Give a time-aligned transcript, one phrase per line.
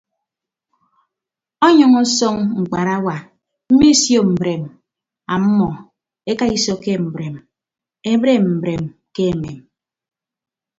[1.65, 3.15] Ọnyʌñ ọsọñ mkparawa
[3.71, 4.63] mmesio mbreem
[5.35, 5.67] ọmmọ
[6.31, 7.35] ekaiso ke mbreem
[8.11, 8.83] ebre mbreem
[9.15, 9.59] kemem.